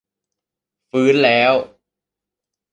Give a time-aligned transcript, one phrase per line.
[0.89, 1.53] ฟื้นแล้ว